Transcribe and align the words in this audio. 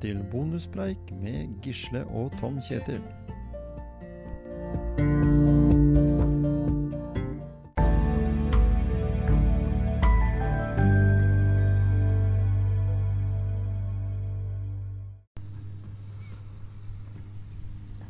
til 0.00 0.22
bonuspreik 0.32 1.10
med 1.20 1.60
Gisle 1.64 2.04
og 2.08 2.32
Tom 2.40 2.60
Kjetil. 2.64 3.02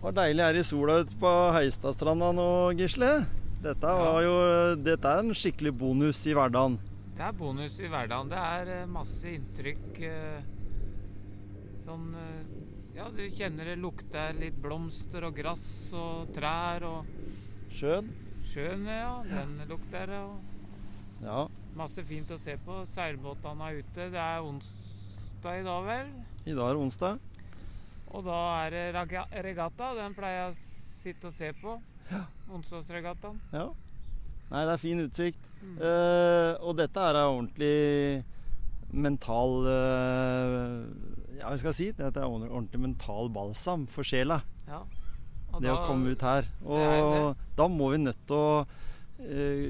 Var 0.01 0.15
deilig 0.17 0.45
her 0.47 0.57
i 0.59 0.63
sola 0.67 1.01
ute 1.03 1.19
på 1.21 1.33
Heistadstranda 1.55 2.31
nå, 2.35 2.47
Gisle. 2.79 3.11
Dette, 3.61 3.91
var 3.99 4.23
jo, 4.25 4.39
dette 4.81 5.11
er 5.11 5.21
en 5.21 5.35
skikkelig 5.37 5.75
bonus 5.77 6.23
i 6.27 6.33
hverdagen. 6.39 6.79
Det 7.19 7.27
er 7.27 7.37
bonus 7.37 7.77
i 7.83 7.91
hverdagen. 7.91 8.31
Det 8.33 8.41
er 8.41 8.73
eh, 8.79 8.89
masse 8.89 9.29
inntrykk. 9.29 10.01
Sånn 11.85 12.11
eh, 12.15 12.43
Ja, 12.97 13.07
du 13.15 13.23
kjenner 13.31 13.65
det 13.71 13.77
lukter 13.81 14.35
litt 14.37 14.57
blomster 14.61 15.25
og 15.29 15.37
gress 15.39 15.93
og 15.97 16.33
trær 16.35 16.83
og 16.89 17.07
Sjøen. 17.71 18.09
sjøen, 18.51 18.83
ja. 18.91 19.23
Den 19.31 19.61
lukter 19.71 20.07
det. 20.11 20.19
Og 20.19 21.23
Ja. 21.23 21.47
masse 21.77 22.03
fint 22.05 22.29
å 22.35 22.39
se 22.41 22.57
på. 22.67 22.81
Seilbåtene 22.95 23.69
er 23.71 23.79
ute. 23.79 24.11
Det 24.11 24.19
er 24.19 24.43
onsdag 24.43 25.61
i 25.61 25.63
dag, 25.65 25.85
vel? 25.87 26.11
I 26.47 26.55
dag 26.57 26.71
er 26.71 26.75
det 26.75 26.83
onsdag. 26.83 27.21
Og 28.11 28.25
da 28.27 28.67
er 28.67 28.71
det 28.71 28.85
regatta. 29.45 29.95
Den 29.95 30.15
pleier 30.19 30.49
jeg 30.49 30.51
å 30.51 30.59
sitte 31.03 31.27
og 31.31 31.33
se 31.33 31.53
på. 31.63 31.81
Ja. 32.11 32.25
Onsdagsregattaen. 32.53 33.39
Ja. 33.53 33.69
Nei, 34.51 34.65
det 34.67 34.73
er 34.75 34.83
fin 34.83 34.99
utsikt. 35.07 35.39
Mm. 35.63 35.77
Uh, 35.79 36.57
og 36.67 36.77
dette 36.77 36.99
er 36.99 37.15
en 37.21 37.37
ordentlig 37.39 38.25
mental 38.93 39.53
eh, 39.71 41.20
Ja, 41.41 41.51
vi 41.55 41.63
skal 41.63 41.77
si? 41.77 41.91
det 41.97 42.11
er 42.13 42.27
ordentlig 42.29 42.81
mental 42.83 43.31
balsam 43.33 43.87
for 43.91 44.07
sjela. 44.07 44.43
Ja. 44.69 44.85
Det 45.59 45.73
å 45.73 45.81
komme 45.89 46.13
ut 46.13 46.23
her. 46.23 46.47
er 46.47 47.03
Og 47.03 47.41
da 47.59 47.67
må 47.71 47.91
vi 47.95 48.05
nødt 48.05 48.21
til 48.29 48.37
å 48.37 48.63
uh, 48.63 49.67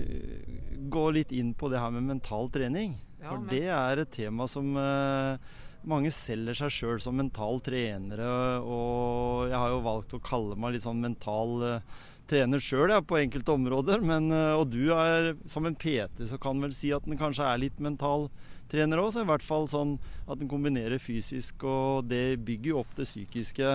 gå 0.92 1.06
litt 1.16 1.32
inn 1.32 1.54
på 1.56 1.70
det 1.72 1.80
her 1.80 1.94
med 1.94 2.08
mental 2.10 2.50
trening. 2.52 2.98
Ja, 3.20 3.30
For 3.30 3.40
men- 3.40 3.48
det 3.54 3.66
er 3.72 4.02
et 4.02 4.12
tema 4.12 4.48
som 4.50 4.74
uh, 4.76 5.40
mange 5.88 6.12
selger 6.12 6.58
seg 6.58 6.74
sjøl 6.74 7.00
som 7.00 7.16
mental 7.16 7.62
trenere. 7.64 8.60
Og 8.60 9.48
jeg 9.48 9.56
har 9.56 9.72
jo 9.72 9.82
valgt 9.86 10.14
å 10.18 10.22
kalle 10.24 10.58
meg 10.60 10.76
litt 10.76 10.84
sånn 10.84 11.00
mental 11.00 11.56
uh, 11.62 12.06
trener 12.30 12.62
sjøl 12.62 12.92
ja, 12.92 13.00
på 13.00 13.22
enkelte 13.22 13.56
områder. 13.56 14.04
Men, 14.04 14.28
og 14.30 14.68
du 14.70 14.92
er 14.94 15.32
som 15.50 15.64
en 15.66 15.74
PT, 15.74 16.28
så 16.30 16.38
kan 16.38 16.60
vel 16.62 16.76
si 16.76 16.92
at 16.94 17.08
den 17.08 17.18
kanskje 17.18 17.48
er 17.48 17.64
litt 17.64 17.80
mental 17.82 18.28
trener 18.28 18.58
òg. 18.74 19.12
Så 19.12 19.22
i 19.22 19.28
hvert 19.28 19.42
fall 19.42 19.66
sånn 19.68 19.98
at 20.28 20.38
den 20.38 20.48
kombinerer 20.48 20.98
fysisk, 20.98 21.64
og 21.64 22.08
det 22.08 22.38
bygger 22.44 22.70
jo 22.70 22.78
opp 22.80 22.94
det 22.96 23.06
psykiske 23.08 23.70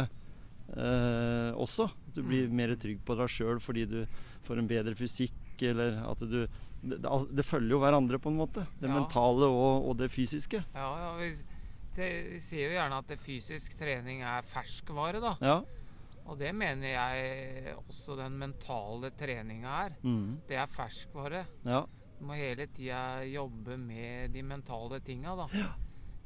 eh, 0.76 1.52
også. 1.56 1.90
At 2.08 2.16
du 2.16 2.24
blir 2.24 2.50
mer 2.50 2.76
trygg 2.76 3.02
på 3.06 3.16
deg 3.16 3.30
sjøl 3.30 3.60
fordi 3.60 3.86
du 3.86 4.06
får 4.46 4.60
en 4.62 4.68
bedre 4.70 4.96
fysikk, 4.96 5.34
eller 5.62 6.02
at 6.06 6.20
du 6.20 6.48
det, 6.86 7.00
det, 7.02 7.10
det 7.34 7.46
følger 7.46 7.72
jo 7.74 7.80
hverandre, 7.82 8.20
på 8.22 8.30
en 8.30 8.38
måte. 8.38 8.66
Det 8.80 8.90
Ja. 8.90 8.94
mentale 8.94 9.48
og, 9.50 9.88
og 9.90 9.98
det 9.98 10.12
fysiske. 10.14 10.64
Ja, 10.76 10.90
ja 11.02 11.16
vi, 11.18 11.32
det, 11.96 12.10
vi 12.34 12.40
sier 12.44 12.70
jo 12.70 12.76
gjerne 12.78 13.00
at 13.02 13.08
det 13.10 13.18
fysisk 13.24 13.74
trening 13.80 14.22
er 14.22 14.46
ferskvare, 14.46 15.22
da. 15.24 15.36
Ja. 15.42 15.64
Og 16.26 16.38
det 16.40 16.52
mener 16.58 16.90
jeg 16.90 17.76
også 17.88 18.16
den 18.18 18.38
mentale 18.38 19.12
treninga 19.18 19.74
er. 19.86 19.98
Mm. 20.02 20.42
Det 20.50 20.58
er 20.58 20.70
ferskvare. 20.70 21.46
Ja. 21.66 21.84
Du 22.20 22.26
må 22.26 22.34
hele 22.40 22.68
tida 22.68 23.24
jobbe 23.28 23.78
med 23.78 24.32
de 24.34 24.42
mentale 24.44 25.00
tinga, 25.04 25.36
da. 25.36 25.48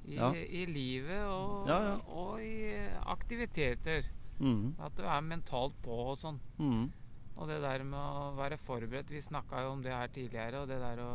I, 0.06 0.16
Ja. 0.16 0.30
I 0.34 0.66
livet 0.66 1.23
og, 1.28 1.68
Ja, 1.68 1.80
ja. 1.84 1.96
og 2.08 2.40
i 2.42 2.78
aktiviteter. 3.06 4.06
Mm. 4.40 4.76
At 4.80 4.96
du 4.96 5.04
er 5.04 5.22
mentalt 5.22 5.75
på 5.84 5.91
og 6.13 6.18
sånn. 6.22 6.40
Mm. 6.59 6.91
Og 7.38 7.47
det 7.47 7.62
der 7.62 7.84
med 7.84 8.00
å 8.00 8.31
være 8.36 8.58
forberedt 8.58 9.09
Vi 9.12 9.22
snakka 9.22 9.62
jo 9.66 9.72
om 9.74 9.81
det 9.84 9.91
her 9.94 10.08
tidligere. 10.08 10.62
Og 10.62 10.68
det 10.68 10.80
der 10.80 11.02
å 11.03 11.12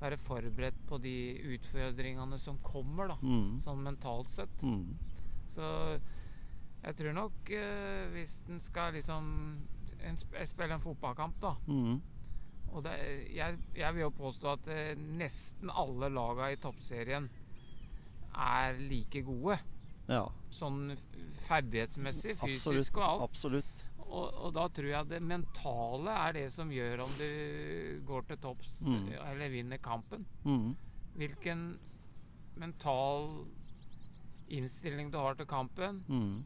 være 0.00 0.16
forberedt 0.16 0.78
på 0.88 0.98
de 1.00 1.14
utfordringene 1.54 2.38
som 2.38 2.58
kommer, 2.64 3.08
da. 3.08 3.16
Mm. 3.22 3.60
Sånn 3.60 3.82
mentalt 3.84 4.28
sett. 4.32 4.62
Mm. 4.62 4.96
Så 5.50 6.00
jeg 6.82 6.96
tror 6.96 7.12
nok 7.12 7.50
uh, 7.52 8.06
hvis 8.14 8.38
en 8.48 8.60
skal 8.60 8.92
liksom 8.96 9.26
en, 10.00 10.16
sp- 10.16 10.46
spille 10.48 10.72
en 10.74 10.80
fotballkamp, 10.80 11.34
da 11.42 11.54
Mm. 11.68 12.00
Og 12.72 12.84
det, 12.86 12.92
jeg, 13.34 13.58
jeg 13.74 13.94
vil 13.96 14.04
jo 14.04 14.10
påstå 14.14 14.52
at 14.52 14.68
eh, 14.70 14.92
nesten 15.18 15.70
alle 15.74 16.08
laga 16.14 16.50
i 16.52 16.58
toppserien 16.62 17.26
er 18.30 18.78
like 18.78 19.22
gode. 19.26 19.56
Ja. 20.10 20.24
Sånn 20.54 20.92
ferdighetsmessig, 21.46 22.36
Absolutt. 22.36 22.60
fysisk 22.84 23.00
og 23.00 23.06
alt. 23.08 23.24
Absolutt. 23.28 23.84
Og, 24.10 24.26
og 24.42 24.52
da 24.56 24.64
tror 24.74 24.88
jeg 24.90 25.08
det 25.10 25.20
mentale 25.22 26.14
er 26.28 26.32
det 26.38 26.46
som 26.54 26.70
gjør 26.74 27.04
om 27.04 27.12
du 27.18 28.00
går 28.08 28.24
til 28.30 28.40
topps 28.42 28.72
Mm. 28.80 29.08
eller 29.22 29.52
vinner 29.52 29.78
kampen. 29.82 30.24
Mm. 30.44 30.72
Hvilken 31.18 31.62
mental 32.58 33.28
innstilling 34.50 35.10
du 35.12 35.18
har 35.18 35.34
til 35.38 35.46
kampen. 35.46 36.00
Mm. 36.08 36.44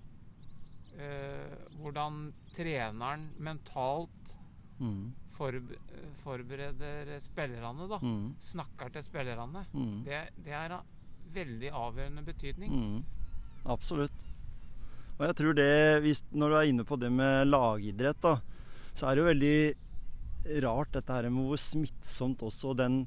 eh, 1.01 1.55
hvordan 1.81 2.33
treneren 2.55 3.31
mentalt 3.43 4.37
Mm. 4.81 5.13
forbe 5.31 5.77
forbereder 6.23 7.15
spillerne, 7.23 7.89
da. 7.91 7.99
Mm. 8.03 8.35
Snakker 8.43 8.91
til 8.95 9.05
spillerne. 9.07 9.65
Mm. 9.73 9.97
Det, 10.07 10.21
det 10.45 10.55
er 10.57 10.79
av 10.79 10.85
veldig 11.35 11.71
avgjørende 11.75 12.25
betydning. 12.27 12.75
Mm. 12.75 13.05
Absolutt. 13.75 14.27
Og 15.15 15.27
jeg 15.29 15.37
tror 15.39 15.57
det, 15.57 15.73
hvis, 16.05 16.25
når 16.35 16.51
du 16.51 16.57
er 16.59 16.71
inne 16.71 16.87
på 16.87 16.99
det 16.99 17.11
med 17.15 17.49
lagidrett, 17.49 18.21
da, 18.23 18.39
så 18.95 19.09
er 19.09 19.15
det 19.15 19.23
jo 19.23 19.31
veldig 19.31 20.65
rart 20.65 20.93
dette 20.95 21.15
her 21.15 21.31
med 21.33 21.49
hvor 21.49 21.61
smittsomt 21.61 22.43
også 22.45 22.75
den 22.77 23.05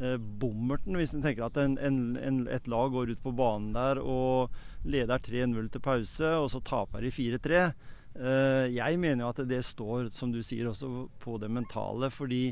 eh, 0.00 0.16
bommerten 0.16 0.96
Hvis 0.96 1.12
en 1.14 1.24
tenker 1.24 1.44
at 1.44 1.58
en, 1.60 1.76
en, 1.84 2.16
en, 2.16 2.40
et 2.48 2.70
lag 2.70 2.94
går 2.94 3.12
ut 3.12 3.22
på 3.22 3.34
banen 3.36 3.74
der 3.76 4.00
og 4.00 4.54
leder 4.88 5.20
3-0 5.20 5.68
til 5.74 5.84
pause, 5.84 6.32
og 6.38 6.48
så 6.52 6.62
taper 6.64 7.04
de 7.04 7.12
4-3. 7.12 7.62
Eh, 8.18 8.66
jeg 8.74 8.98
mener 8.98 9.24
jo 9.24 9.30
at 9.30 9.44
det 9.46 9.62
står, 9.66 10.10
som 10.14 10.32
du 10.34 10.40
sier, 10.42 10.66
også 10.70 11.06
på 11.22 11.38
det 11.38 11.50
mentale, 11.54 12.10
fordi 12.10 12.50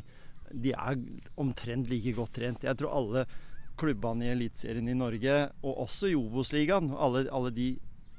de 0.54 0.72
er 0.72 1.00
omtrent 1.42 1.90
like 1.90 2.14
godt 2.14 2.36
trent. 2.38 2.66
Jeg 2.66 2.78
tror 2.78 2.94
alle 2.94 3.26
klubbene 3.76 4.28
i 4.28 4.32
Eliteserien 4.32 4.88
i 4.88 4.96
Norge, 4.96 5.40
og 5.66 5.82
også 5.86 6.12
i 6.12 6.18
Obos-ligaen, 6.18 6.92
alle, 6.94 7.26
alle 7.34 7.50
de 7.52 7.72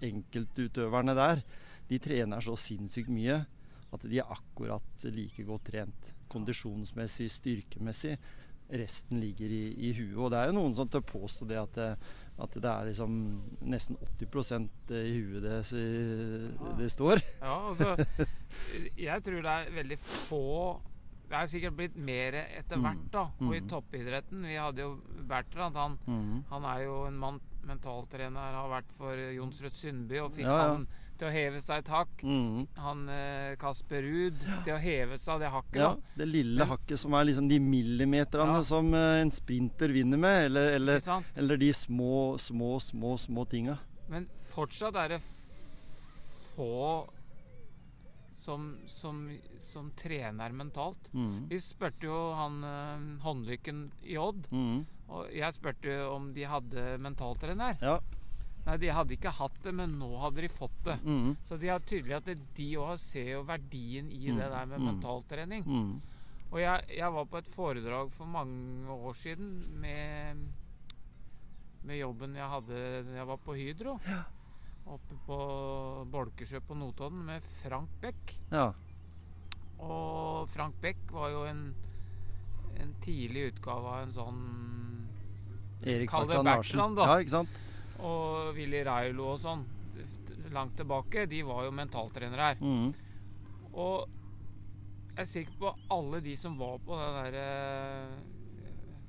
enkeltutøverne 0.06 1.16
der, 1.18 1.42
de 1.88 2.00
trener 2.04 2.44
så 2.44 2.58
sinnssykt 2.60 3.10
mye 3.10 3.46
at 3.96 4.04
de 4.04 4.20
er 4.20 4.34
akkurat 4.34 5.08
like 5.16 5.46
godt 5.48 5.70
trent. 5.72 6.12
Kondisjonsmessig, 6.32 7.30
styrkemessig. 7.32 8.18
Resten 8.68 9.22
ligger 9.24 9.48
i, 9.48 9.64
i 9.88 9.94
huet. 9.96 10.18
Og 10.20 10.32
det 10.34 10.42
er 10.42 10.50
jo 10.50 10.58
noen 10.58 10.76
som 10.76 10.90
tør 10.92 11.06
påstå 11.08 11.48
det 11.48 11.60
at 11.62 11.78
det, 11.78 11.88
at 12.40 12.54
det 12.54 12.70
er 12.70 12.86
liksom 12.92 13.14
nesten 13.66 13.98
80% 14.20 14.92
i 14.94 15.14
huet 15.24 15.42
det, 15.42 15.56
det 16.78 16.90
står. 16.94 17.22
Ja, 17.42 17.56
altså 17.72 17.96
Jeg 19.08 19.24
tror 19.26 19.42
det 19.42 19.54
er 19.56 19.72
veldig 19.74 19.98
få 20.00 20.42
Det 21.28 21.36
er 21.36 21.50
sikkert 21.52 21.76
blitt 21.76 21.96
mer 22.00 22.38
etter 22.60 22.80
hvert, 22.80 23.02
da. 23.12 23.26
Og 23.44 23.56
i 23.56 23.60
Mm. 23.60 23.68
toppidretten 23.68 24.46
Vi 24.48 24.56
hadde 24.56 24.80
jo 24.86 24.94
Bertrand. 25.28 25.76
Han, 25.76 25.98
Mm. 26.08 26.44
han 26.50 26.64
er 26.66 26.84
jo 26.86 27.06
en 27.08 27.18
mann, 27.20 27.42
mentaltrener, 27.68 28.54
har 28.56 28.70
vært 28.72 28.94
for 28.96 29.12
Jonsrud 29.36 29.74
Sundby 29.76 30.20
og 30.24 30.32
fikk 30.32 30.46
Ja, 30.48 30.58
ja. 30.58 30.72
han 30.74 30.88
til 31.18 31.28
å 31.28 31.32
heve 31.34 31.60
seg 31.62 31.80
et 31.84 31.88
hakk. 31.94 32.24
Mm. 32.24 32.68
Han 32.78 33.04
eh, 33.10 33.56
Kasper 33.62 34.02
Ruud 34.06 34.38
til 34.66 34.74
å 34.76 34.80
heve 34.82 35.18
seg 35.22 35.40
det 35.44 35.50
hakket. 35.54 35.80
Ja, 35.82 35.90
da. 35.96 36.16
det 36.22 36.28
lille 36.32 36.60
Men- 36.64 36.72
hakket 36.76 37.00
som 37.02 37.14
er 37.18 37.26
liksom 37.30 37.50
de 37.50 37.60
millimeterne 37.60 38.58
Ja. 38.60 38.64
som 38.64 38.94
eh, 38.94 39.22
en 39.22 39.32
sprinter 39.32 39.90
vinner 39.94 40.18
med, 40.18 40.46
eller, 40.46 40.72
eller, 40.78 41.02
eller 41.36 41.58
de 41.58 41.74
små, 41.74 42.38
små, 42.40 42.78
små, 42.80 43.18
små 43.18 43.46
tinga. 43.50 43.78
Men 44.10 44.28
fortsatt 44.54 44.96
er 44.96 45.16
det 45.18 45.22
få 46.56 47.08
som, 48.40 48.78
som, 48.88 49.24
som 49.68 49.90
trener 49.92 50.54
mentalt. 50.56 51.10
Mm. 51.14 51.48
Vi 51.50 51.60
spurte 51.60 52.08
jo 52.08 52.20
han 52.38 52.62
eh, 52.64 53.08
håndlykken 53.26 53.88
i 54.08 54.16
Odd, 54.22 54.48
Mm. 54.52 54.86
og 55.10 55.28
jeg 55.36 55.54
spurte 55.56 55.98
om 56.12 56.30
de 56.36 56.46
hadde 56.48 56.98
mentaltrener. 57.04 57.78
Ja. 57.82 57.98
Nei, 58.68 58.76
de 58.84 58.90
hadde 58.92 59.16
ikke 59.16 59.32
hatt 59.32 59.58
det, 59.64 59.72
men 59.74 59.94
nå 59.96 60.10
hadde 60.20 60.44
de 60.44 60.50
fått 60.52 60.78
det. 60.84 60.98
Mm. 61.08 61.38
Så 61.48 61.56
de 61.62 61.70
har 61.72 61.80
tydelig 61.88 62.18
at 62.18 62.26
det- 62.28 62.54
de 62.58 62.66
òg 62.84 62.98
ser 63.00 63.30
jo 63.38 63.44
verdien 63.48 64.10
i 64.12 64.28
Mm, 64.28 64.38
det 64.42 64.50
der 64.52 64.66
med 64.66 64.80
mm. 64.80 64.86
mentaltrening. 64.90 65.64
Mm. 65.64 66.02
Og 66.52 66.60
jeg, 66.60 66.84
jeg 66.98 67.12
var 67.14 67.26
på 67.26 67.38
et 67.38 67.48
foredrag 67.48 68.12
for 68.12 68.26
mange 68.26 68.90
år 68.92 69.14
siden 69.16 69.62
med, 69.80 70.38
med 71.84 71.98
jobben 72.00 72.36
jeg 72.36 72.50
hadde 72.50 73.04
da 73.08 73.16
jeg 73.22 73.28
var 73.28 73.38
på 73.38 73.56
Hydro. 73.56 74.00
Oppe 74.88 75.16
på 75.26 75.38
Bolkesjø 76.12 76.60
på 76.64 76.76
Notodden 76.80 77.26
med 77.26 77.44
Frank 77.44 77.90
Beck. 78.02 78.36
Ja. 78.52 78.70
Og 79.80 80.48
Frank 80.50 80.76
Beck 80.82 80.98
var 81.12 81.30
jo 81.30 81.44
en, 81.46 81.74
en 82.80 82.94
tidlig 83.04 83.54
utgave 83.54 83.86
av 83.96 84.04
en 84.08 84.12
sånn 84.16 84.42
Erik 85.86 86.10
Kall 86.10 86.28
det. 86.28 86.40
Bertrand, 86.44 86.96
da. 86.98 87.06
Ja, 87.12 87.18
ikke 87.22 87.36
sant? 87.36 87.60
Og 88.00 88.54
Willy 88.56 88.84
Railo 88.84 89.34
og 89.34 89.40
sånn 89.40 89.66
langt 90.54 90.78
tilbake, 90.78 91.26
de 91.28 91.42
var 91.44 91.66
jo 91.66 91.72
mentaltrenere 91.76 92.54
her. 92.54 92.56
Mm. 92.62 92.94
Og 93.74 94.08
jeg 95.18 95.20
er 95.24 95.26
sikker 95.26 95.58
på 95.60 95.72
alle 95.92 96.22
de 96.22 96.36
som 96.40 96.58
var 96.58 96.78
på 96.80 96.96
den 96.98 97.18
derre 97.18 98.08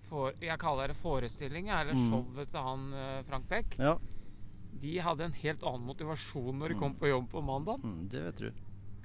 for, 0.09 0.33
Jeg 0.41 0.59
kaller 0.59 0.89
det 0.89 0.97
forestillinga, 0.97 1.81
eller 1.83 1.95
Mm. 1.95 2.11
showet 2.11 2.51
til 2.51 2.61
han 2.65 2.93
eh, 2.95 3.23
Frank 3.29 3.47
Beck. 3.49 3.77
Ja. 3.79 3.99
De 4.81 4.99
hadde 4.99 5.21
en 5.25 5.33
helt 5.33 5.63
annen 5.63 5.87
motivasjon 5.87 6.59
når 6.59 6.69
de 6.69 6.75
Mm. 6.75 6.81
kom 6.81 6.95
på 6.95 7.09
jobb 7.09 7.29
på 7.31 7.43
mandag. 7.45 7.81
Mm, 7.85 8.09
det 8.09 8.23
vet 8.25 8.37
du. 8.37 8.53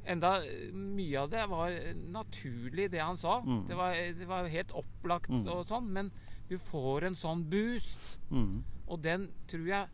Enda 0.06 0.44
eh, 0.46 0.72
mye 0.72 1.18
av 1.20 1.30
det 1.30 1.50
var 1.50 1.68
eh, 1.72 1.94
naturlig, 1.94 2.90
det 2.92 3.00
han 3.02 3.18
sa. 3.18 3.42
Mm. 3.42 3.68
Det, 3.68 3.76
var, 3.76 3.94
det 3.94 4.28
var 4.28 4.48
helt 4.48 4.72
opplagt 4.72 5.30
Mm. 5.30 5.48
og 5.50 5.66
sånn, 5.68 5.88
men 5.92 6.12
du 6.50 6.58
får 6.58 7.04
en 7.04 7.16
sånn 7.16 7.44
boost. 7.50 8.00
Mm. 8.32 8.64
Og 8.88 9.02
den 9.04 9.30
tror 9.48 9.68
jeg 9.68 9.88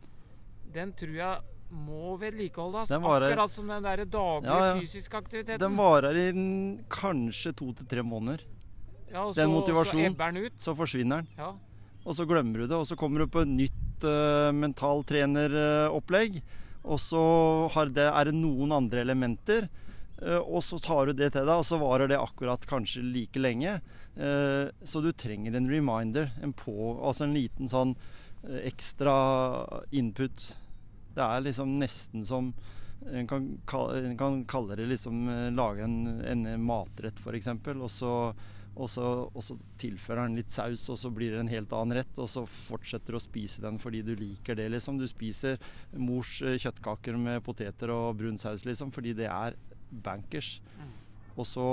Den 0.74 0.92
tror 0.94 1.14
jeg 1.16 1.38
må 1.70 2.16
vedlikeholdes. 2.18 2.90
Akkurat 2.90 3.50
som 3.50 3.68
den 3.70 3.84
der 3.86 4.04
daglige 4.04 4.50
Ja, 4.50 4.66
ja. 4.70 4.78
fysiske 4.80 5.16
aktiviteten. 5.16 5.60
Den 5.62 5.76
varer 5.78 6.16
i 6.18 6.30
kanskje 6.90 7.52
to 7.54 7.72
til 7.72 7.86
tre 7.86 8.02
måneder. 8.02 8.42
ja, 9.10 9.24
og 9.24 9.34
den 9.34 9.50
motivasjonen. 9.50 10.14
Så. 10.14 10.70
Så 10.70 10.76
forsvinner 10.76 11.22
den. 11.22 11.28
Ja. 11.38 11.54
Og 12.04 12.14
så 12.14 12.26
glemmer 12.26 12.62
du 12.62 12.66
det, 12.66 12.76
og 12.76 12.86
så 12.86 12.96
kommer 12.96 13.20
du 13.20 13.26
på 13.26 13.42
et 13.42 13.48
nytt 13.48 14.04
uh, 14.04 14.50
mentaltreneropplegg. 14.52 16.42
og 16.82 16.98
så 16.98 17.22
har 17.74 17.86
det, 17.86 18.08
er 18.08 18.24
det 18.24 18.34
noen 18.34 18.72
andre 18.72 19.00
elementer. 19.00 19.68
Uh, 20.22 20.40
og 20.40 20.62
så 20.62 20.78
tar 20.78 21.06
du 21.06 21.12
det 21.12 21.32
til 21.32 21.44
deg, 21.46 21.54
og 21.54 21.66
så 21.66 21.78
varer 21.78 22.08
det 22.08 22.18
akkurat 22.18 22.64
kanskje 22.66 23.02
like 23.02 23.38
lenge. 23.38 23.80
Uh, 24.16 24.70
så 24.84 25.00
du 25.00 25.12
trenger 25.12 25.54
en 25.54 25.70
reminder, 25.70 26.32
en 26.42 26.52
på, 26.52 26.98
altså 27.02 27.24
en 27.24 27.36
liten 27.36 27.68
sånn 27.70 27.94
eh, 27.94 28.19
ekstra 28.64 29.14
input. 29.90 30.44
Det 31.14 31.24
er 31.24 31.48
liksom 31.48 31.78
nesten 31.80 32.26
som 32.26 32.54
En 33.00 33.24
kan, 33.26 33.44
en 33.96 34.16
kan 34.20 34.42
kalle 34.44 34.76
det 34.76 34.84
liksom 34.90 35.28
eh, 35.32 35.46
Lage 35.56 35.86
en, 35.86 36.20
en 36.20 36.42
matrett, 36.60 37.16
f.eks., 37.16 37.46
og 37.48 37.88
så 37.88 38.10
og 38.80 38.88
så, 38.90 39.06
og 39.34 39.42
så 39.44 39.56
tilfører 39.80 40.28
den 40.28 40.38
litt 40.38 40.52
saus, 40.54 40.84
og 40.92 40.98
så 41.00 41.10
blir 41.12 41.34
det 41.34 41.40
en 41.42 41.50
helt 41.50 41.72
annen 41.74 41.98
rett. 41.98 42.12
Og 42.20 42.28
så 42.30 42.44
fortsetter 42.46 43.12
du 43.12 43.18
å 43.18 43.22
spise 43.22 43.64
den 43.64 43.80
fordi 43.82 44.02
du 44.06 44.12
liker 44.16 44.56
det, 44.56 44.68
liksom. 44.72 45.00
Du 45.00 45.08
spiser 45.10 45.58
mors 45.98 46.38
eh, 46.44 46.58
kjøttkaker 46.60 47.18
med 47.20 47.42
poteter 47.44 47.92
og 47.92 48.14
brun 48.20 48.38
saus, 48.40 48.64
liksom, 48.68 48.92
fordi 48.94 49.16
det 49.18 49.26
er 49.28 49.58
bankers. 49.90 50.58
Mm. 50.78 50.94
Og 51.36 51.48
så 51.48 51.66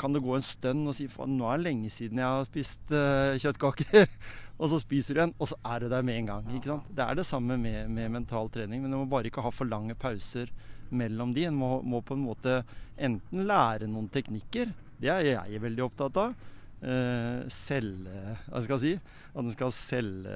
kan 0.00 0.14
det 0.14 0.22
gå 0.24 0.34
en 0.34 0.44
stund 0.44 0.88
og 0.88 0.96
si 0.96 1.06
faen, 1.10 1.36
nå 1.36 1.46
er 1.46 1.60
det 1.60 1.68
lenge 1.68 1.90
siden 1.92 2.20
jeg 2.20 2.26
har 2.26 2.46
spist 2.48 2.94
uh, 2.96 3.38
kjøttkaker. 3.38 4.08
og 4.62 4.70
så 4.70 4.78
spiser 4.78 5.18
du 5.18 5.22
en, 5.24 5.32
og 5.42 5.48
så 5.50 5.56
er 5.66 5.82
du 5.82 5.88
der 5.90 6.04
med 6.06 6.20
en 6.20 6.28
gang. 6.30 6.50
ikke 6.54 6.70
sant? 6.70 6.90
Det 6.94 7.02
er 7.02 7.18
det 7.18 7.26
samme 7.26 7.56
med, 7.58 7.90
med 7.90 8.12
mental 8.14 8.50
trening, 8.54 8.84
men 8.84 8.94
du 8.94 9.00
må 9.00 9.08
bare 9.10 9.26
ikke 9.26 9.42
ha 9.42 9.50
for 9.50 9.66
lange 9.66 9.96
pauser 9.98 10.52
mellom 10.94 11.32
de. 11.34 11.48
En 11.48 11.58
må, 11.58 11.74
må 11.82 12.02
på 12.06 12.14
en 12.14 12.22
måte 12.28 12.60
enten 12.94 13.42
lære 13.48 13.88
noen 13.90 14.06
teknikker, 14.12 14.70
det 15.02 15.10
er 15.10 15.26
jeg 15.32 15.62
veldig 15.64 15.86
opptatt 15.88 16.20
av. 16.22 16.48
Uh, 16.82 17.44
selge 17.46 18.10
Hva 18.48 18.58
skal 18.64 18.72
jeg 18.74 18.82
si? 18.82 19.18
At 19.30 19.44
en 19.44 19.52
skal 19.54 19.70
selge 19.70 20.32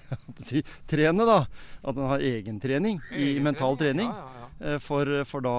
Trene, 0.88 1.26
da. 1.28 1.42
At 1.84 1.98
en 1.98 2.08
har 2.08 2.24
egentrening 2.24 3.02
i 3.12 3.34
egen 3.34 3.44
mental 3.44 3.76
trening. 3.80 4.08
Ja, 4.08 4.22
ja, 4.24 4.46
ja. 4.48 4.48
Eh, 4.72 4.78
For, 4.82 5.12
for 5.28 5.44
da 5.44 5.56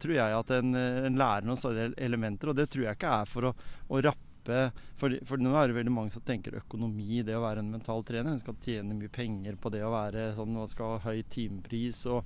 tror 0.00 0.14
jeg 0.16 0.36
at 0.38 0.52
en, 0.54 0.70
en 0.78 1.18
lærer 1.18 1.48
noen 1.48 1.94
elementer, 1.98 2.52
og 2.52 2.60
det 2.60 2.70
tror 2.70 2.86
jeg 2.86 2.98
ikke 3.00 3.16
er 3.20 3.28
for 3.28 3.50
å, 3.50 3.54
å 3.90 4.02
rappe 4.06 4.29
for, 5.00 5.16
for 5.28 5.42
nå 5.42 5.54
er 5.56 5.70
det 5.70 5.78
veldig 5.78 5.94
mange 5.94 6.14
som 6.14 6.24
tenker 6.26 6.58
økonomi 6.60 7.22
det 7.26 7.36
å 7.38 7.44
være 7.44 7.64
en 7.64 7.72
mental 7.72 8.04
trener. 8.06 8.34
En 8.34 8.42
skal 8.42 8.58
tjene 8.62 8.96
mye 8.96 9.12
penger 9.12 9.58
på 9.60 9.72
det 9.74 9.84
å 9.86 9.92
være 9.94 10.30
sånn, 10.38 10.58
og 10.60 10.70
skal 10.72 10.96
ha 10.96 11.10
høy 11.10 11.22
timepris 11.32 12.06
og 12.10 12.24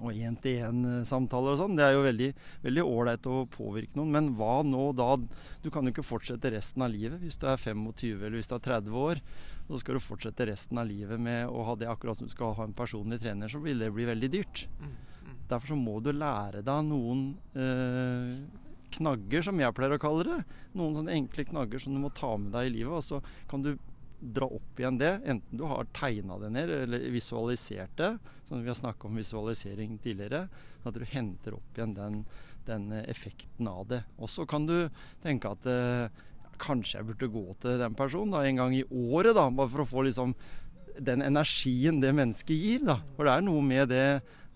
og 0.00 0.16
én-til-én-samtaler 0.16 1.54
og 1.54 1.60
sånn. 1.60 1.76
Det 1.78 1.84
er 1.84 1.94
jo 1.96 2.04
veldig 2.06 2.28
veldig 2.64 2.84
ålreit 2.86 3.26
å 3.28 3.42
påvirke 3.52 3.98
noen. 3.98 4.14
Men 4.14 4.30
hva 4.38 4.60
nå 4.66 4.90
da? 4.96 5.10
Du 5.64 5.70
kan 5.72 5.84
jo 5.84 5.94
ikke 5.94 6.06
fortsette 6.06 6.52
resten 6.54 6.84
av 6.86 6.92
livet 6.94 7.20
hvis 7.22 7.38
du 7.40 7.46
er 7.50 7.60
25 7.60 8.24
eller 8.24 8.38
hvis 8.38 8.50
du 8.50 8.56
er 8.56 8.64
30 8.70 8.96
år. 9.02 9.20
Så 9.68 9.82
skal 9.82 9.98
du 9.98 10.02
fortsette 10.02 10.48
resten 10.48 10.80
av 10.82 10.88
livet 10.88 11.20
med 11.22 11.50
å 11.50 11.66
ha 11.68 11.76
det 11.78 11.90
akkurat 11.90 12.18
som 12.18 12.26
du 12.26 12.32
skal 12.32 12.56
ha 12.58 12.66
en 12.66 12.76
personlig 12.76 13.20
trener, 13.22 13.50
så 13.50 13.60
vil 13.62 13.82
det 13.82 13.92
bli 13.94 14.08
veldig 14.08 14.32
dyrt. 14.32 14.64
Mm, 14.80 14.96
mm. 15.28 15.36
Derfor 15.52 15.74
så 15.74 15.78
må 15.78 16.00
du 16.02 16.10
lære 16.14 16.64
deg 16.66 16.88
noen 16.88 17.22
eh, 17.54 18.32
knagger, 18.96 19.44
som 19.46 19.60
jeg 19.60 19.76
pleier 19.76 19.96
å 19.96 20.02
kalle 20.02 20.26
det. 20.26 20.40
Noen 20.78 20.96
sånne 20.98 21.14
enkle 21.16 21.46
knagger 21.48 21.82
som 21.82 21.94
du 21.96 22.02
må 22.02 22.12
ta 22.16 22.34
med 22.40 22.52
deg 22.54 22.68
i 22.68 22.74
livet. 22.78 22.98
Og 22.98 23.06
så 23.06 23.20
kan 23.50 23.64
du 23.64 23.74
dra 24.20 24.46
opp 24.52 24.80
igjen 24.80 24.98
det, 25.00 25.14
enten 25.24 25.56
du 25.56 25.64
har 25.64 25.88
tegna 25.96 26.36
det 26.42 26.50
ned 26.52 26.70
eller 26.82 27.06
visualisert 27.12 27.96
det. 27.96 28.18
som 28.44 28.60
vi 28.60 28.68
har 28.68 28.76
snakka 28.76 29.08
om 29.08 29.16
visualisering 29.16 29.98
tidligere. 29.98 30.48
At 30.84 30.94
du 30.94 31.04
henter 31.04 31.56
opp 31.56 31.78
igjen 31.78 31.94
den, 31.94 32.24
den 32.66 32.90
eh, 32.92 33.08
effekten 33.08 33.68
av 33.68 33.86
det. 33.88 34.02
Og 34.18 34.28
så 34.28 34.46
kan 34.46 34.66
du 34.66 34.90
tenke 35.22 35.54
at 35.54 35.66
eh, 35.66 36.10
kanskje 36.60 36.98
jeg 36.98 37.08
burde 37.08 37.32
gå 37.32 37.44
til 37.62 37.78
den 37.80 37.96
personen 37.96 38.34
da, 38.34 38.44
en 38.44 38.60
gang 38.60 38.74
i 38.76 38.84
året, 38.90 39.32
da, 39.36 39.48
bare 39.48 39.72
for 39.72 39.84
å 39.84 39.88
få 39.88 40.04
liksom 40.08 40.34
den 40.98 41.22
energien 41.22 42.00
det 42.02 42.12
mennesket 42.16 42.56
gir. 42.56 42.84
da. 42.86 43.00
For 43.16 43.28
det 43.28 43.34
er 43.36 43.46
noe 43.46 43.62
med 43.64 43.90
det 43.92 44.04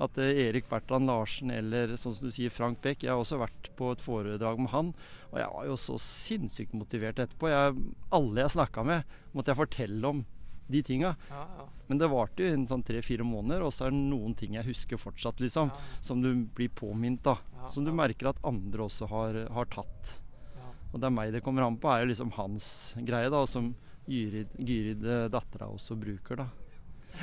at 0.03 0.19
eh, 0.19 0.41
Erik 0.49 0.67
Bertrand 0.71 1.07
Larsen 1.07 1.53
eller 1.55 1.95
sånn 2.01 2.15
som 2.17 2.27
du 2.27 2.35
sier 2.35 2.51
Frank 2.51 2.81
Beck 2.83 3.05
Jeg 3.05 3.13
har 3.13 3.21
også 3.23 3.39
vært 3.39 3.71
på 3.79 3.93
et 3.95 4.03
foredrag 4.03 4.59
med 4.59 4.73
han, 4.73 4.91
og 5.31 5.39
jeg 5.39 5.53
var 5.53 5.69
jo 5.69 5.77
så 5.79 5.99
sinnssykt 6.03 6.75
motivert 6.75 7.21
etterpå. 7.23 7.51
Jeg, 7.53 7.77
alle 8.15 8.43
jeg 8.43 8.55
snakka 8.57 8.87
med, 8.87 9.15
måtte 9.35 9.55
jeg 9.55 9.61
fortelle 9.63 10.11
om 10.11 10.25
de 10.67 10.81
tinga. 10.83 11.15
Ja, 11.29 11.45
ja, 11.59 11.69
Men 11.87 12.01
det 12.01 12.09
varte 12.09 12.43
jo 12.43 12.53
en 12.55 12.67
sånn 12.69 12.85
tre-fire 12.87 13.27
måneder, 13.27 13.63
og 13.67 13.73
så 13.75 13.87
er 13.87 13.95
det 13.95 14.03
noen 14.09 14.35
ting 14.39 14.57
jeg 14.57 14.67
husker 14.67 15.01
fortsatt, 15.01 15.43
liksom. 15.45 15.71
ja, 15.75 16.03
Som 16.05 16.23
du 16.25 16.31
blir 16.57 16.73
påminnet. 16.73 17.27
Ja, 17.29 17.69
Som 17.71 17.85
du 17.85 17.93
merker 17.93 18.33
at 18.33 18.41
andre 18.47 18.87
også 18.87 19.11
har, 19.13 19.45
har 19.53 19.69
tatt. 19.73 20.21
Og 20.95 21.01
det 21.03 21.09
er 21.11 21.15
meg 21.15 21.33
det 21.35 21.43
kommer 21.43 21.67
an 21.67 21.77
på, 21.83 21.91
er 21.91 22.05
jo 22.05 22.13
liksom 22.13 22.31
hans 22.39 22.67
greie, 23.03 23.29
da. 23.33 23.43
Som 23.51 23.75
Gyrid, 24.07 24.49
Gyrid 24.59 25.05
eh, 25.07 25.29
dattera 25.33 25.67
også 25.73 25.97
bruker, 25.97 26.37
da. 26.37 26.49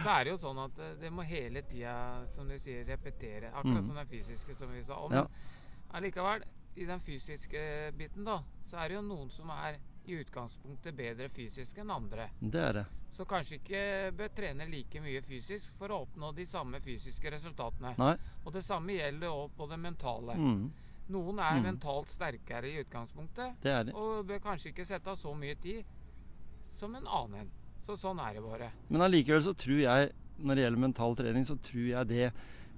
Så 0.01 0.07
er 0.09 0.23
det 0.23 0.31
jo 0.31 0.37
sånn 0.39 0.59
at 0.63 0.79
eh, 0.79 0.93
det 1.01 1.11
må 1.11 1.21
hele 1.27 1.61
tida, 1.67 2.25
som 2.31 2.47
du 2.47 2.57
sier, 2.59 2.85
repetere. 2.87 3.51
Akkurat 3.53 3.81
Mm. 3.83 3.87
som 3.87 3.95
den 3.95 4.07
fysiske, 4.07 4.55
som 4.55 4.71
vi 4.71 4.83
sa. 4.83 4.95
om. 5.05 5.11
Ja. 5.13 5.25
Allikevel, 5.93 6.43
i 6.75 6.85
den 6.85 6.99
fysiske 7.03 7.91
biten, 7.97 8.23
da, 8.23 8.39
så 8.63 8.77
er 8.79 8.87
det 8.89 8.95
jo 8.95 9.01
noen 9.01 9.29
som 9.29 9.49
er 9.51 9.77
i 10.07 10.15
utgangspunktet 10.23 10.95
bedre 10.95 11.27
fysisk 11.29 11.77
enn 11.83 11.91
andre. 11.91 12.29
Det 12.39 12.61
er 12.61 12.73
det. 12.79 12.85
Så 13.11 13.25
kanskje 13.27 13.57
ikke 13.59 13.81
bør 14.15 14.29
trene 14.33 14.65
like 14.71 15.01
mye 15.03 15.19
fysisk 15.21 15.73
for 15.77 15.91
å 15.91 16.05
oppnå 16.05 16.31
de 16.33 16.45
samme 16.47 16.79
fysiske 16.81 17.29
resultatene. 17.31 17.91
Nei. 17.99 18.15
Og 18.45 18.53
det 18.55 18.63
samme 18.63 18.95
gjelder 18.95 19.27
òg 19.27 19.51
på 19.57 19.67
det 19.69 19.77
mentale. 19.79 20.37
Mm, 20.39 20.71
Noen 21.11 21.39
er 21.43 21.57
Mm. 21.59 21.63
mentalt 21.63 22.07
sterkere 22.07 22.69
i 22.71 22.79
utgangspunktet, 22.85 23.59
det 23.61 23.85
det. 23.87 23.93
og 23.93 24.25
bør 24.25 24.39
kanskje 24.39 24.69
ikke 24.71 24.85
sette 24.85 25.07
av 25.09 25.17
så 25.17 25.33
mye 25.35 25.55
tid 25.59 25.83
som 26.81 26.95
en 26.97 27.05
annen 27.07 27.43
en. 27.43 27.51
Så 27.85 27.97
sånn 27.97 28.19
er 28.21 28.37
det 28.37 28.45
bare. 28.45 28.71
Men 28.89 29.05
allikevel 29.05 29.43
så 29.45 29.53
tror 29.57 29.79
jeg, 29.83 30.09
når 30.41 30.57
det 30.57 30.65
gjelder 30.65 30.83
mental 30.85 31.15
trening, 31.17 31.45
så 31.45 31.57
tror 31.61 31.87
jeg 31.91 32.09
det 32.09 32.27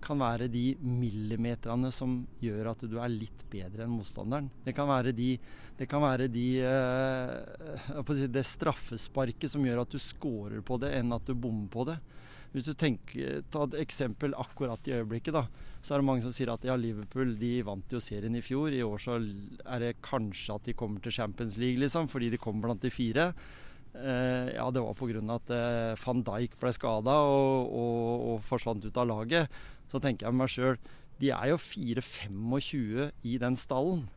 kan 0.03 0.19
være 0.19 0.49
de 0.51 0.73
millimeterne 0.83 1.91
som 1.95 2.17
gjør 2.43 2.73
at 2.73 2.81
du 2.91 2.97
er 2.99 3.11
litt 3.11 3.45
bedre 3.51 3.85
enn 3.85 3.93
motstanderen. 3.93 4.49
Det 4.65 4.73
kan 4.75 4.89
være 4.89 5.13
de, 5.15 5.29
det, 5.79 5.87
kan 5.91 6.03
være 6.03 6.27
de 6.31 6.47
eh, 6.67 8.25
Det 8.27 8.43
straffesparket 8.47 9.53
som 9.53 9.63
gjør 9.63 9.85
at 9.85 9.95
du 9.95 10.01
scorer 10.01 10.59
på 10.65 10.79
det, 10.83 10.91
enn 10.99 11.15
at 11.15 11.27
du 11.27 11.35
bommer 11.35 11.71
på 11.71 11.87
det. 11.87 11.97
Hvis 12.53 12.67
du 12.69 12.75
tenker, 12.77 13.41
Ta 13.49 13.63
et 13.65 13.79
eksempel 13.81 14.35
akkurat 14.37 14.87
i 14.87 14.97
øyeblikket. 14.99 15.33
da, 15.33 15.47
Så 15.81 15.95
er 15.95 16.03
det 16.03 16.05
mange 16.05 16.21
som 16.21 16.35
sier 16.35 16.51
at 16.53 16.67
ja, 16.67 16.75
Liverpool 16.75 17.33
de 17.39 17.55
vant 17.65 17.95
jo 17.95 18.03
serien 18.03 18.35
i 18.35 18.43
fjor. 18.45 18.69
I 18.75 18.83
år 18.85 18.99
så 19.01 19.17
er 19.17 19.79
det 19.79 20.01
kanskje 20.05 20.59
at 20.59 20.67
de 20.67 20.75
kommer 20.77 21.01
til 21.01 21.15
Champions 21.15 21.57
League, 21.57 21.79
liksom, 21.79 22.11
fordi 22.11 22.29
de 22.29 22.37
kommer 22.37 22.67
blant 22.67 22.83
de 22.83 22.91
fire. 22.93 23.31
Eh, 23.93 24.55
ja, 24.55 24.65
det 24.73 24.81
var 24.81 24.95
pga. 24.97 25.21
at 25.35 25.53
eh, 25.53 26.01
van 26.05 26.23
Dijk 26.25 26.57
ble 26.59 26.73
skada 26.73 27.13
og, 27.29 27.69
og, 27.69 28.25
og 28.31 28.43
forsvant 28.47 28.85
ut 28.85 28.97
av 28.97 29.07
laget. 29.07 29.61
Så 29.91 30.01
tenker 30.01 30.25
jeg 30.25 30.33
med 30.33 30.45
meg 30.45 30.49
sjøl 30.53 30.77
De 31.21 31.29
er 31.29 31.51
jo 31.51 31.61
4-25 31.61 33.11
i 33.21 33.37
den 33.37 33.55
stallen. 33.55 34.07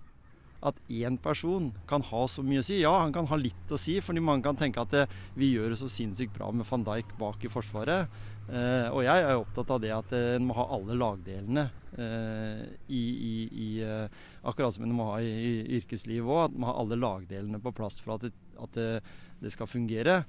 At 0.65 0.79
én 0.89 1.19
person 1.21 1.69
kan 1.87 2.03
ha 2.09 2.23
så 2.27 2.43
mye 2.43 2.63
å 2.63 2.65
si. 2.65 2.81
Ja, 2.81 2.95
han 3.03 3.13
kan 3.13 3.29
ha 3.29 3.37
litt 3.37 3.71
å 3.71 3.79
si, 3.79 3.99
fordi 4.01 4.25
mange 4.25 4.47
kan 4.47 4.57
tenke 4.57 4.81
at 4.81 4.95
det, 4.95 5.05
vi 5.37 5.53
gjør 5.53 5.75
det 5.75 5.79
så 5.83 5.91
sinnssykt 5.93 6.33
bra 6.35 6.49
med 6.51 6.67
van 6.67 6.87
Dijk 6.87 7.13
bak 7.21 7.45
i 7.45 7.53
forsvaret. 7.53 8.09
Eh, 8.49 8.89
og 8.89 9.05
jeg 9.05 9.27
er 9.27 9.37
opptatt 9.37 9.75
av 9.75 9.83
det 9.83 9.93
at 9.93 10.17
eh, 10.17 10.33
en 10.39 10.49
må 10.49 10.57
ha 10.57 10.65
alle 10.73 10.97
lagdelene 10.97 11.67
eh, 11.99 12.65
i, 12.89 13.03
i, 13.03 13.35
i 13.51 13.69
eh, 13.83 14.21
Akkurat 14.47 14.77
som 14.77 14.85
en 14.87 14.95
må 14.95 15.09
ha 15.11 15.17
i, 15.21 15.29
i 15.29 15.81
yrkeslivet 15.83 16.25
òg. 16.25 16.43
At 16.49 16.57
man 16.57 16.71
ha 16.73 16.77
alle 16.81 16.99
lagdelene 17.05 17.61
på 17.63 17.75
plass 17.77 18.01
for 18.01 18.17
at 18.17 18.27
det, 18.27 18.33
at 18.63 18.79
det, 18.81 18.91
det 19.43 19.53
skal 19.55 19.71
fungere. 19.71 20.21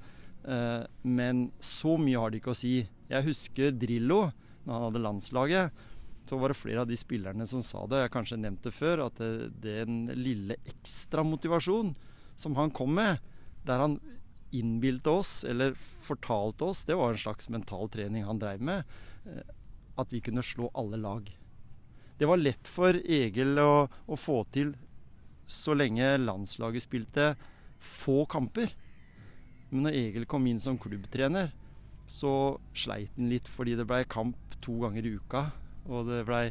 Eh, 0.43 0.83
men 1.03 1.47
så 1.63 1.97
mye 2.01 2.19
har 2.19 2.31
det 2.31 2.41
ikke 2.41 2.55
å 2.55 2.57
si. 2.57 2.79
Jeg 3.07 3.27
husker 3.27 3.75
Drillo, 3.75 4.27
når 4.65 4.73
han 4.73 4.85
hadde 4.89 5.05
landslaget. 5.05 5.85
Så 6.27 6.39
var 6.41 6.51
det 6.51 6.59
flere 6.59 6.83
av 6.83 6.89
de 6.89 6.97
spillerne 6.99 7.47
som 7.47 7.63
sa 7.63 7.85
det, 7.87 8.01
jeg 8.01 8.09
har 8.09 8.15
kanskje 8.17 8.41
nevnt 8.41 8.65
det 8.65 8.73
før, 8.75 9.05
at 9.05 9.21
den 9.63 10.09
lille 10.11 10.57
ekstra 10.67 11.23
motivasjon 11.23 11.93
som 12.37 12.57
han 12.59 12.73
kom 12.75 12.91
med, 12.97 13.21
der 13.63 13.79
han 13.79 13.95
innbilte 14.51 15.09
oss, 15.09 15.43
eller 15.47 15.75
fortalte 16.03 16.67
oss, 16.67 16.83
det 16.85 16.95
var 16.99 17.13
en 17.13 17.21
slags 17.21 17.49
mental 17.49 17.87
trening 17.91 18.27
han 18.27 18.39
dreiv 18.39 18.63
med, 18.63 18.83
eh, 19.25 19.55
at 19.95 20.11
vi 20.13 20.21
kunne 20.23 20.43
slå 20.43 20.67
alle 20.75 20.99
lag. 20.99 21.31
Det 22.17 22.25
var 22.25 22.41
lett 22.41 22.67
for 22.67 22.97
Egil 22.97 23.59
å, 23.61 23.87
å 23.87 24.19
få 24.19 24.41
til 24.51 24.73
så 25.47 25.75
lenge 25.77 26.17
landslaget 26.19 26.83
spilte 26.83 27.31
få 27.79 28.25
kamper. 28.29 28.73
Men 29.69 29.87
når 29.87 29.99
Egil 29.99 30.27
kom 30.29 30.47
inn 30.47 30.61
som 30.63 30.79
klubbtrener, 30.79 31.51
så 32.07 32.57
sleit 32.77 33.11
han 33.17 33.31
litt 33.31 33.49
fordi 33.51 33.75
det 33.75 33.87
blei 33.87 34.03
kamp 34.07 34.55
to 34.63 34.77
ganger 34.83 35.05
i 35.05 35.17
uka. 35.19 35.49
Og 35.87 36.07
det 36.07 36.23
blei 36.27 36.45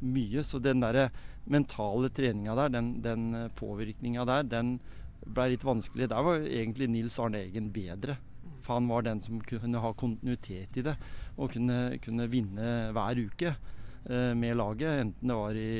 mye. 0.00 0.44
Så 0.46 0.62
den 0.62 0.82
der 0.82 1.10
mentale 1.50 2.10
treninga 2.14 2.54
der, 2.58 2.74
den, 2.78 2.92
den 3.04 3.28
påvirkninga 3.58 4.26
der, 4.28 4.46
den 4.46 4.78
blei 5.26 5.50
litt 5.54 5.66
vanskelig. 5.66 6.10
Der 6.10 6.26
var 6.26 6.46
egentlig 6.46 6.90
Nils 6.90 7.18
Arne 7.20 7.42
Eggen 7.44 7.72
bedre. 7.74 8.18
For 8.62 8.76
han 8.76 8.88
var 8.90 9.02
den 9.06 9.22
som 9.24 9.40
kunne 9.42 9.82
ha 9.82 9.92
kontinuitet 9.96 10.76
i 10.78 10.84
det, 10.84 10.94
og 11.36 11.54
kunne, 11.54 11.96
kunne 12.04 12.28
vinne 12.30 12.90
hver 12.94 13.18
uke 13.18 13.54
eh, 13.54 14.34
med 14.36 14.58
laget. 14.60 15.00
Enten 15.06 15.32
det 15.32 15.38
var 15.40 15.58
i, 15.58 15.70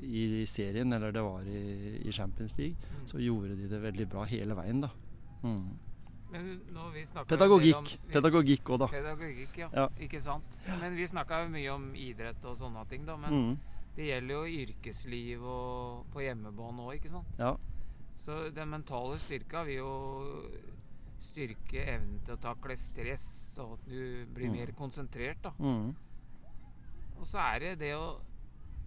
i, 0.00 0.24
serien 0.50 0.96
eller 0.96 1.14
det 1.14 1.24
var 1.24 1.46
i, 1.46 2.00
i 2.00 2.12
Champions 2.16 2.56
League. 2.58 2.90
Så 3.06 3.20
gjorde 3.22 3.54
de 3.58 3.68
det 3.70 3.82
veldig 3.84 4.08
bra 4.10 4.24
hele 4.30 4.56
veien, 4.58 4.82
da. 4.82 4.90
Mm. 5.44 5.89
Men 6.32 6.60
når 6.72 6.92
vi 6.94 7.04
Pedagogikk. 7.26 7.76
om- 7.76 8.10
Pedagogikk 8.12 8.64
òg, 8.70 8.78
da. 8.78 8.86
Pedagogikk, 8.86 9.56
ja. 9.58 9.68
Ja. 9.74 9.88
Ikke 9.98 10.20
sant. 10.20 10.60
Men 10.80 10.94
vi 10.96 11.06
snakka 11.06 11.42
jo 11.44 11.48
mye 11.50 11.72
om 11.74 11.94
idrett 11.94 12.44
og 12.44 12.56
sånne 12.56 12.88
ting, 12.88 13.04
da. 13.04 13.16
Men 13.16 13.32
Mm. 13.32 13.58
det 13.96 14.04
gjelder 14.06 14.34
jo 14.34 14.66
yrkesliv 14.66 15.42
og 15.42 16.06
på 16.12 16.20
hjemmebane 16.22 16.78
òg, 16.86 16.94
ikke 17.00 17.10
sant. 17.10 17.26
Ja. 17.38 17.56
Så 18.14 18.50
den 18.54 18.70
mentale 18.70 19.18
styrka 19.18 19.64
vil 19.64 19.76
jo 19.76 20.50
styrke 21.20 21.84
evnen 21.86 22.20
til 22.24 22.36
å 22.36 22.40
takle 22.40 22.76
stress, 22.76 23.58
og 23.58 23.72
at 23.78 23.88
du 23.88 24.26
blir 24.34 24.48
Mm. 24.48 24.52
mer 24.56 24.66
konsentrert, 24.72 25.42
da. 25.42 25.50
Mm. 25.58 25.94
Og 27.18 27.26
så 27.26 27.38
er 27.54 27.58
det 27.60 27.78
det 27.80 27.94
å 27.94 28.20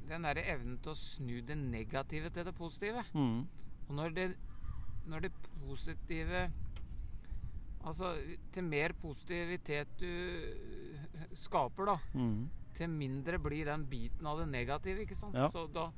Den 0.05 0.23
derre 0.23 0.43
evnen 0.43 0.77
til 0.81 0.91
å 0.91 0.95
snu 0.95 1.41
det 1.45 1.55
negative 1.57 2.29
til 2.29 2.43
det 2.43 2.53
positive. 2.55 3.05
Mm. 3.15 3.47
Og 3.87 3.95
når 3.95 4.09
det, 4.13 4.35
når 5.07 5.21
det 5.21 5.31
positive 5.65 6.51
Altså, 7.83 8.13
til 8.55 8.63
mer 8.63 8.93
positivitet 9.01 9.87
du 9.99 10.07
skaper, 11.35 11.85
da, 11.85 11.97
Mm. 12.15 12.49
til 12.73 12.87
mindre 12.89 13.37
blir 13.39 13.65
den 13.65 13.85
biten 13.85 14.25
av 14.25 14.39
det 14.39 14.47
negative, 14.49 15.03
ikke 15.05 15.15
sant? 15.17 15.35
Ja. 15.35 15.49
Så 15.49 15.67
da 15.73 15.91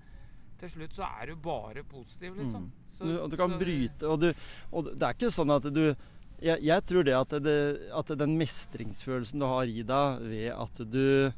Til 0.57 0.69
slutt 0.69 0.93
så 0.95 1.03
er 1.21 1.25
du 1.27 1.35
bare 1.35 1.83
positiv, 1.83 2.37
liksom. 2.37 2.63
Mm. 2.63 2.71
Så, 2.95 3.03
Du, 3.03 3.19
og 3.19 3.29
du 3.29 3.35
kan 3.35 3.49
så- 3.51 3.59
bryte 3.59 4.03
og, 4.07 4.19
du, 4.21 4.33
og 4.71 4.85
det 4.85 5.03
er 5.03 5.13
ikke 5.13 5.27
sånn 5.29 5.51
at 5.51 5.63
du 5.73 5.95
Jeg, 6.41 6.61
jeg 6.63 6.85
tror 6.85 7.03
det 7.03 7.13
at, 7.13 7.29
det 7.43 7.91
at 7.93 8.07
den 8.17 8.37
mestringsfølelsen 8.37 9.39
du 9.39 9.45
har 9.45 9.63
i 9.67 9.83
deg 9.83 10.21
ved 10.21 10.51
at 10.51 10.91
du 10.91 11.31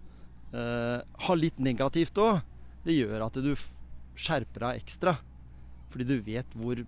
eh, 0.54 1.02
har 1.20 1.36
litt 1.36 1.58
negativt 1.60 2.14
òg, 2.18 2.42
det 2.86 2.94
gjør 2.94 3.26
at 3.26 3.34
du 3.34 3.56
skjerper 4.16 4.60
deg 4.60 4.82
ekstra. 4.84 5.18
Fordi 5.90 6.04
du 6.08 6.22
vet 6.22 6.46
hvor 6.56 6.78
eh, 6.80 6.86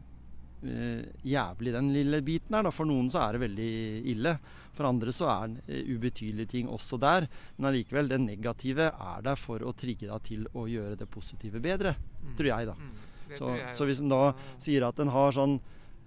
jævlig 0.61 1.73
den 1.73 1.91
lille 1.95 2.21
biten 2.25 2.55
her. 2.57 2.65
Da. 2.67 2.73
For 2.75 2.89
noen 2.89 3.09
så 3.11 3.21
er 3.23 3.37
det 3.37 3.43
veldig 3.45 3.71
ille. 4.11 4.33
For 4.79 4.87
andre 4.87 5.11
så 5.11 5.27
er 5.31 5.51
det 5.51 5.63
eh, 5.75 5.89
ubetydelige 5.91 6.53
ting 6.53 6.69
også 6.71 6.99
der. 7.01 7.27
Men 7.57 7.71
allikevel, 7.71 8.11
det 8.11 8.21
negative 8.23 8.91
er 8.91 9.25
der 9.25 9.39
for 9.39 9.63
å 9.65 9.75
trigge 9.75 10.07
deg 10.07 10.23
til 10.27 10.45
å 10.55 10.63
gjøre 10.71 10.99
det 10.99 11.09
positive 11.11 11.59
bedre. 11.63 11.97
Mm. 12.21 12.37
Tror 12.39 12.51
jeg, 12.53 12.69
da. 12.69 12.77
Mm, 12.79 12.95
Så, 13.29 13.49
jeg 13.59 13.75
så 13.77 13.85
hvis 13.89 13.99
en 14.01 14.13
da 14.13 14.23
sier 14.57 14.87
at 14.87 14.99
en 15.03 15.11
har 15.13 15.35
sånn 15.35 15.59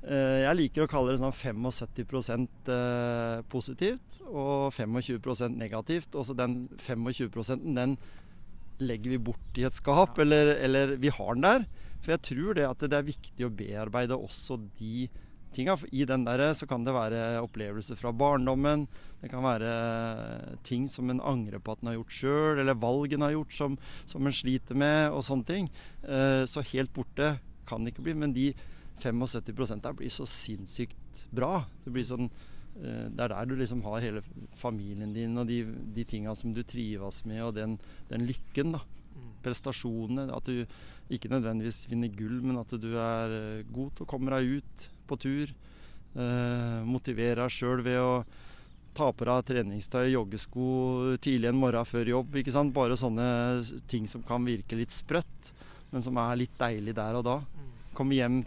eh, 0.03 0.41
Jeg 0.43 0.57
liker 0.59 0.87
å 0.87 0.91
kalle 0.91 1.13
det 1.13 1.21
sånn 1.21 1.37
75 1.37 2.49
eh, 2.73 3.45
positivt 3.53 4.19
og 4.27 4.73
25% 4.73 5.61
negativt. 5.61 6.17
Og 6.17 6.27
så 6.27 6.37
den 6.39 6.65
25% 6.81 7.69
den 7.77 7.97
legger 8.81 9.11
vi 9.11 9.19
bort 9.19 9.59
i 9.59 9.65
et 9.65 9.75
skap, 9.77 10.17
Ja. 10.19 10.23
eller, 10.23 10.47
eller 10.57 10.97
vi 10.97 11.09
har 11.09 11.35
den 11.35 11.43
der. 11.43 11.67
For 12.03 12.11
jeg 12.17 12.23
tror 12.23 12.55
det 12.55 12.65
at 12.67 12.79
det 12.79 12.93
er 12.99 13.03
viktig 13.07 13.45
å 13.47 13.51
bearbeide 13.55 14.17
også 14.19 14.57
de 14.79 15.09
tinga. 15.53 15.77
For 15.77 15.87
I 15.93 16.05
den 16.05 16.25
der 16.25 16.53
så 16.55 16.67
kan 16.67 16.83
det 16.85 16.95
være 16.95 17.43
opplevelser 17.45 17.95
fra 17.97 18.11
barndommen. 18.13 18.89
Det 19.21 19.31
kan 19.31 19.43
være 19.45 20.59
ting 20.65 20.89
som 20.89 21.11
en 21.11 21.21
angrer 21.21 21.61
på 21.63 21.73
at 21.73 21.83
en 21.83 21.93
har 21.93 21.99
gjort 22.01 22.17
sjøl, 22.17 22.59
eller 22.59 22.75
valg 22.75 23.13
en 23.15 23.21
har 23.23 23.31
gjort 23.37 23.53
som, 23.55 23.79
som 24.07 24.27
en 24.27 24.33
sliter 24.33 24.75
med, 24.75 25.13
og 25.13 25.23
sånne 25.23 25.47
ting. 25.47 25.71
Eh, 26.03 26.43
Så 26.47 26.65
helt 26.73 26.93
borte 26.93 27.39
kan 27.67 27.85
det 27.85 27.95
ikke 27.95 28.03
bli. 28.09 28.15
Men 28.15 28.33
de 28.33 28.53
75% 29.03 29.83
der 29.83 29.93
blir 29.99 30.11
så 30.11 30.27
sinnssykt 30.27 31.27
bra. 31.35 31.65
Det 31.85 31.93
blir 31.93 32.05
sånn 32.07 32.29
eh, 32.31 32.41
Det 32.73 33.21
er 33.21 33.31
der 33.35 33.47
du 33.47 33.53
liksom 33.59 33.83
har 33.85 34.01
hele 34.01 34.23
familien 34.57 35.13
din 35.13 35.37
og 35.39 35.47
de, 35.47 35.61
de 35.95 36.05
tinga 36.09 36.33
som 36.35 36.55
du 36.57 36.63
trives 36.65 37.21
med, 37.29 37.43
og 37.45 37.55
den, 37.59 37.77
den 38.09 38.25
lykken, 38.27 38.73
da. 38.77 38.81
Mm. 39.13 39.33
Prestasjonene. 39.45 40.29
At 40.33 40.49
du 40.49 40.65
ikke 41.13 41.31
nødvendigvis 41.33 41.85
vinner 41.91 42.13
gull, 42.17 42.39
men 42.45 42.61
at 42.61 42.73
du 42.81 42.95
er 42.97 43.37
eh, 43.37 43.67
god 43.73 43.93
til 43.97 44.07
å 44.07 44.11
komme 44.11 44.33
deg 44.33 44.63
ut 44.63 44.87
på 45.09 45.19
tur. 45.21 45.53
Eh, 46.13 46.79
motiverer 46.89 47.43
deg 47.45 47.53
sjøl 47.53 47.85
ved 47.85 47.99
å 48.01 48.23
ta 48.97 49.09
på 49.17 49.25
deg 49.25 49.47
treningstøy, 49.49 50.11
joggesko 50.13 50.65
tidlig 51.25 51.49
en 51.49 51.61
morgen 51.61 51.89
før 51.89 52.11
jobb. 52.13 52.37
ikke 52.37 52.53
sant? 52.55 52.75
Bare 52.77 52.99
sånne 53.01 53.27
ting 53.89 54.09
som 54.11 54.25
kan 54.27 54.45
virke 54.45 54.77
litt 54.77 54.93
sprøtt, 54.93 55.53
men 55.93 56.05
som 56.05 56.19
er 56.21 56.41
litt 56.41 56.57
deilig 56.61 56.97
der 56.97 57.21
og 57.21 57.27
da. 57.29 57.39
Mm. 57.41 57.71
Komme 57.97 58.19
hjem, 58.19 58.43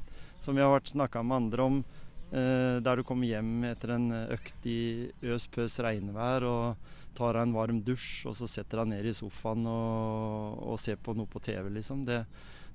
som 0.45 0.57
vi 0.57 0.61
har 0.61 0.73
vært 0.73 0.93
snakka 0.93 1.23
med 1.25 1.39
andre 1.43 1.69
om, 1.69 1.79
eh, 1.81 2.04
der 2.31 2.95
du 2.97 3.03
kommer 3.03 3.27
hjem 3.29 3.63
etter 3.69 3.91
en 3.95 4.09
økt 4.33 4.65
i 4.67 5.11
øs 5.23 5.45
pøs 5.47 5.77
regnvær 5.79 6.43
og 6.49 6.75
tar 7.15 7.33
deg 7.37 7.41
en 7.47 7.53
varm 7.55 7.77
dusj, 7.85 8.25
og 8.27 8.35
så 8.35 8.47
setter 8.49 8.81
deg 8.81 8.87
ned 8.91 9.05
i 9.05 9.13
sofaen 9.15 9.65
og, 9.71 10.57
og 10.73 10.79
ser 10.79 10.97
på 10.99 11.13
noe 11.15 11.29
på 11.31 11.39
TV, 11.39 11.69
liksom. 11.77 12.03
Det, 12.05 12.25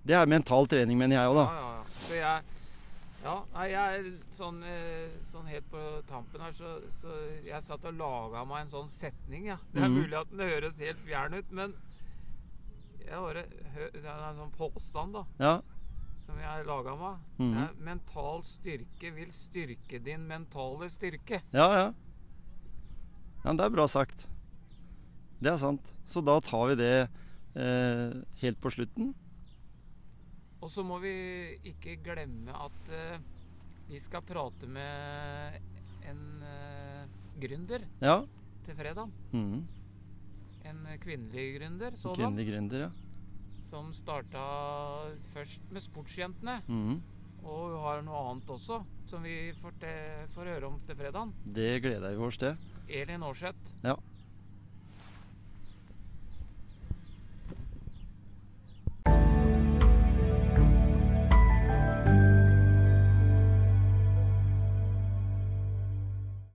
det 0.07 0.15
er 0.17 0.31
mental 0.31 0.67
trening, 0.71 0.97
mener 0.97 1.19
jeg 1.19 1.29
òg, 1.29 1.37
da. 1.37 1.45
Ja, 1.45 1.61
ja, 1.61 1.75
ja. 1.77 2.01
Så 2.07 2.15
jeg 2.17 2.57
ja, 3.21 3.35
jeg 3.69 3.75
er 4.01 4.07
sånn, 4.33 4.63
eh, 4.65 5.11
sånn 5.29 5.45
helt 5.53 5.67
på 5.69 5.81
tampen 6.09 6.41
her, 6.41 6.55
så, 6.57 6.79
så 7.03 7.13
jeg 7.45 7.61
satt 7.67 7.85
og 7.91 7.99
laga 8.01 8.47
meg 8.49 8.63
en 8.65 8.71
sånn 8.73 8.89
setning, 8.89 9.51
ja. 9.51 9.59
Det 9.75 9.83
er 9.83 9.91
Mhm. 9.91 9.99
mulig 9.99 10.17
at 10.23 10.31
den 10.33 10.41
høres 10.49 10.79
helt 10.81 11.03
fjern 11.05 11.35
ut, 11.37 11.51
men 11.53 11.75
jeg 13.05 13.21
bare, 13.21 13.45
det 13.93 14.07
er 14.09 14.25
en 14.31 14.41
sånn 14.41 14.55
påstand 14.57 15.13
da, 15.19 15.25
Ja. 15.39 15.61
Som 16.31 16.39
jeg 16.39 16.67
laga 16.69 16.93
meg. 16.99 17.23
Mm. 17.41 17.55
Er, 17.59 17.73
mental 17.91 18.45
styrke 18.47 19.11
vil 19.17 19.33
styrke 19.35 19.99
din 20.05 20.27
mentale 20.31 20.89
styrke. 20.93 21.41
Ja, 21.53 21.67
ja. 21.75 21.89
Ja, 23.45 23.55
Det 23.57 23.65
er 23.67 23.73
bra 23.75 23.87
sagt. 23.89 24.29
Det 25.41 25.51
er 25.51 25.59
sant. 25.59 25.95
Så 26.07 26.21
da 26.23 26.37
tar 26.45 26.69
vi 26.71 26.77
det 26.79 26.93
eh, 27.57 28.15
helt 28.43 28.61
på 28.61 28.71
slutten. 28.71 29.15
Og 30.61 30.69
så 30.69 30.85
må 30.85 30.99
vi 31.01 31.13
ikke 31.65 31.97
glemme 32.05 32.53
at 32.53 32.91
eh, 32.93 33.17
vi 33.89 33.99
skal 33.99 34.23
prate 34.29 34.69
med 34.69 35.57
en 36.11 36.23
eh, 36.45 37.05
gründer 37.41 37.87
Ja. 38.05 38.21
til 38.67 38.77
fredag. 38.77 39.09
Mm. 39.33 39.63
En 40.69 40.83
kvinnelig 41.01 41.47
gründer, 41.57 41.97
sådan. 41.97 42.21
Kvinnelig 42.21 42.51
gründer, 42.53 42.85
ja. 42.87 42.91
Som 43.71 43.93
starta 43.95 44.43
først 45.31 45.69
med 45.71 45.85
Sportsjentene. 45.85 46.57
Mm. 46.67 46.97
Og 47.45 47.61
hun 47.71 47.77
har 47.85 48.01
noe 48.05 48.23
annet 48.33 48.51
også, 48.51 48.81
som 49.09 49.23
vi 49.25 49.53
får, 49.61 49.77
til, 49.81 50.25
får 50.35 50.51
høre 50.57 50.71
om 50.73 50.81
til 50.89 50.99
fredag. 50.99 51.31
Det 51.47 51.71
gleder 51.85 52.17
vi 52.17 52.27
oss 52.27 52.41
til. 52.43 52.59
Elin 52.91 53.23
Aarseth. 53.23 53.77
Ja. 53.87 53.95